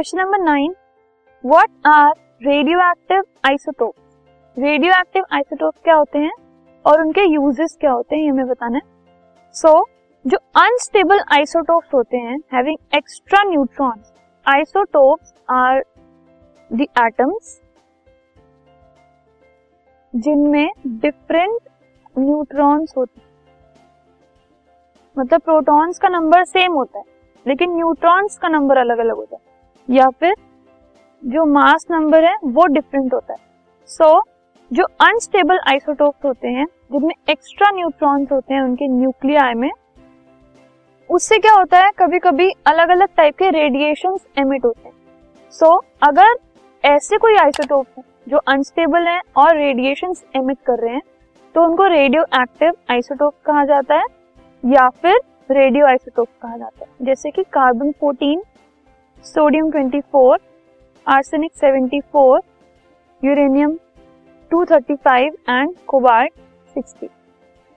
Question 0.00 0.18
number 0.18 0.38
nine 0.38 0.74
what 1.44 1.70
are 1.86 2.12
radioactive 2.80 3.22
isotope 3.46 3.94
radioactive 4.92 5.24
isotope 5.32 5.74
क्या 5.84 5.94
होते 5.94 6.18
हैं 6.18 6.30
और 6.84 7.00
उनके 7.00 7.24
यूजेस 7.24 7.76
क्या 7.80 7.90
होते 7.92 8.16
हैं 8.16 8.22
ये 8.22 8.28
हमें 8.28 8.46
बताना 8.48 8.76
है। 8.76 8.82
सो 9.54 9.68
so, 9.68 9.84
जो 10.24 10.38
अनस्टेबल 10.60 11.20
आइसोटोप्स 11.32 11.94
होते 11.94 12.16
हैं 12.16 12.38
having 12.54 12.96
extra 12.96 13.42
neutrons 13.42 14.12
isotopes 14.46 15.34
are 15.48 15.82
the 16.70 16.86
atoms 17.00 17.60
जिनमें 20.14 20.70
डिफरेंट 20.86 21.60
न्यूट्रॉन्स 22.16 22.96
होते 22.96 23.20
हैं। 23.20 23.28
मतलब 25.16 25.40
प्रोटॉन्स 25.40 25.98
का 25.98 26.08
नंबर 26.08 26.44
सेम 26.46 26.72
होता 26.72 26.98
है 26.98 27.04
लेकिन 27.46 27.76
न्यूट्रॉन्स 27.76 28.38
का 28.38 28.48
नंबर 28.48 28.78
अलग 28.78 28.98
अलग 28.98 29.16
होता 29.16 29.36
है। 29.36 29.48
या 29.90 30.08
फिर 30.10 30.34
जो 31.22 31.44
मास 31.44 31.86
नंबर 31.90 32.24
है 32.24 32.34
वो 32.44 32.66
डिफरेंट 32.66 33.14
होता 33.14 33.32
है। 33.32 33.38
सो 33.88 34.04
so, 34.04 34.20
जो 34.70 34.84
अनस्टेबल 35.00 35.58
आइसोटोप्स 35.68 36.24
होते 36.24 36.48
हैं 36.48 36.66
जिनमें 36.92 37.14
एक्स्ट्रा 37.30 37.70
न्यूट्रॉन्स 37.70 38.32
होते 38.32 38.54
हैं 38.54 38.62
उनके 38.62 38.88
न्यूक्लियाई 38.88 39.54
में 39.54 39.70
उससे 41.10 41.38
क्या 41.38 41.52
होता 41.52 41.78
है 41.78 41.90
कभी 41.98 42.18
कभी 42.18 42.50
अलग 42.66 42.90
अलग 42.90 43.08
टाइप 43.16 43.36
के 43.36 43.50
रेडिएशन 43.50 44.16
एमिट 44.38 44.64
होते 44.64 44.88
हैं। 44.88 44.94
सो 45.52 45.66
so, 45.66 45.84
अगर 46.02 46.36
ऐसे 46.84 47.18
कोई 47.18 47.36
आइसोटोप 47.36 47.86
है 47.98 48.04
जो 48.28 48.38
अनस्टेबल 48.48 49.06
है 49.06 49.20
और 49.36 49.56
रेडिएशन 49.56 50.12
एमिट 50.36 50.58
कर 50.66 50.78
रहे 50.78 50.94
हैं 50.94 51.02
तो 51.54 51.64
उनको 51.64 51.86
रेडियो 51.86 52.22
एक्टिव 52.40 52.72
आइसोटोप 52.90 53.34
कहा 53.46 53.64
जाता 53.64 53.94
है 53.94 54.04
या 54.62 54.88
फिर 55.02 55.20
रेडियो 55.50 55.86
आइसोटोप 55.86 56.28
कहा 56.42 56.56
जाता 56.56 56.84
है। 56.84 57.06
जैसे 57.06 57.30
कि 57.30 57.42
carbon 57.52 57.90
14, 57.94 58.40
sodium 59.24 59.70
24, 59.70 60.38
arsenic 61.06 61.50
74, 61.54 62.38
uranium 63.22 63.76
235 64.50 65.34
and 65.48 65.74
cobalt 65.86 66.32
60. 66.76 67.08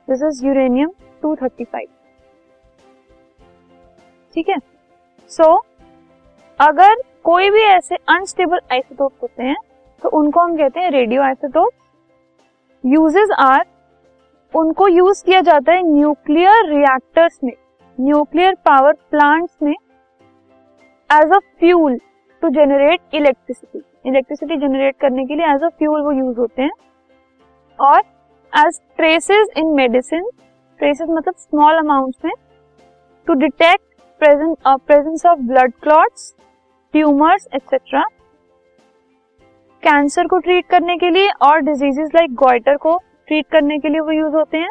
This 0.07 0.23
is 0.23 0.45
uranium 0.45 0.91
235. 1.23 1.87
ठीक 4.35 4.49
है 4.49 4.57
सो 5.31 5.43
so, 5.43 5.59
अगर 6.59 6.95
कोई 7.23 7.49
भी 7.49 7.63
ऐसे 7.65 7.95
अनस्टेबल 8.09 8.59
आइसोटोप 8.71 9.11
होते 9.21 9.43
हैं 9.43 9.57
तो 10.01 10.09
उनको 10.19 10.39
हम 10.39 10.57
कहते 10.57 10.79
हैं 10.79 10.91
रेडियो 10.91 11.23
आइसोटोप 11.23 11.71
यूजेस 12.83 13.37
आर 13.41 13.65
उनको 14.53 14.87
यूज़ 14.89 15.23
किया 15.25 15.41
जाता 15.43 15.73
है 15.73 15.83
न्यूक्लियर 15.83 16.65
रिएक्टर्स 16.69 17.39
में 17.43 17.53
न्यूक्लियर 17.97 18.55
पावर 18.65 18.93
प्लांट्स 19.11 19.57
में 19.61 19.75
as 21.13 21.31
a 21.31 21.37
fuel 21.59 21.97
to 22.41 22.49
generate 22.51 23.15
electricity 23.15 24.09
electricity 24.09 24.55
generate 24.57 24.95
करने 25.01 25.25
के 25.25 25.35
लिए 25.35 25.45
एज 25.45 25.63
अ 25.63 25.67
फ्यूल 25.69 26.01
वो 26.01 26.11
यूज़ 26.11 26.39
होते 26.39 26.61
हैं। 26.61 26.71
और 27.79 27.99
as 28.53 28.79
traces 28.97 29.47
in 29.57 29.67
medicine 29.75 30.29
traces 30.79 31.07
मतलब 31.09 31.33
स्मॉल 31.37 31.77
अमाउंट्स 31.77 32.25
में 32.25 32.33
to 33.27 33.33
detect 33.39 33.83
presence 34.21 35.25
of 35.25 35.39
blood 35.39 35.73
clots 35.83 36.33
tumours 36.93 37.47
etcetera 37.55 38.03
cancer 39.83 40.27
को 40.27 40.37
ट्रीट 40.39 40.65
करने 40.69 40.97
के 40.97 41.09
लिए 41.09 41.29
और 41.41 41.59
डिजीजेस 41.61 42.09
लाइक 42.15 42.33
गोइटर 42.35 42.77
को 42.77 42.97
ट्रीट 43.27 43.45
करने 43.51 43.77
के 43.79 43.89
लिए 43.89 43.99
वो 43.99 44.11
यूज़ 44.11 44.35
होते 44.35 44.57
हैं। 44.57 44.69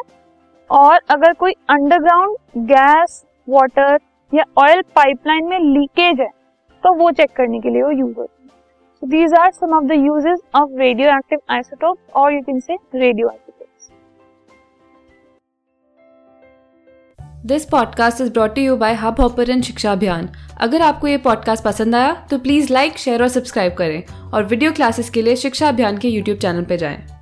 और 0.69 0.99
अगर 1.11 1.33
कोई 1.33 1.51
अंडरग्राउंड 1.69 2.37
गैस 2.67 3.23
वाटर 3.47 3.97
या 4.33 4.43
ऑयल 4.57 4.81
पाइपलाइन 4.95 5.45
में 5.45 5.59
लीकेज 5.59 6.19
है 6.19 6.29
तो 6.83 6.93
वो 6.93 7.11
चेक 7.11 7.31
करने 7.31 7.59
के 7.59 7.69
लिए 7.69 7.83
वो 7.83 7.91
यूज़ 7.91 8.15
होते 8.17 8.43
हैं। 8.43 8.49
So 9.01 9.07
these 9.07 9.33
are 9.33 9.51
some 9.51 9.73
of 9.75 9.83
the 9.83 9.91
uses 9.91 10.39
of 10.55 10.69
radioactive 11.17 11.39
isotope 11.49 12.15
और 12.15 12.33
you 12.33 12.41
can 12.41 12.59
say 12.59 12.75
radioisotopes 13.27 13.91
this 17.45 17.65
podcast 17.65 18.21
is 18.21 18.31
brought 18.33 18.57
you 18.57 18.75
by 18.77 18.93
Hubhopper 19.21 19.61
Shiksha 19.61 19.91
Abhiyan 19.91 20.29
अगर 20.61 20.81
आपको 20.81 21.07
ये 21.07 21.17
पॉडकास्ट 21.17 21.63
पसंद 21.63 21.95
आया 21.95 22.13
तो 22.31 22.37
प्लीज़ 22.39 22.73
लाइक 22.73 22.97
शेयर 22.97 23.21
और 23.21 23.27
सब्सक्राइब 23.27 23.73
करें। 23.73 24.03
और 24.33 24.43
वीडियो 24.43 24.71
क्लासेस 24.71 25.09
के 25.09 25.21
लिए 25.21 25.35
शिक्षा 25.35 25.67
अभियान 25.69 25.97
के 25.97 26.07
यूट्यूब 26.07 26.37
चैनल 26.37 26.63
पर 26.63 26.75
जाएँ। 26.75 27.12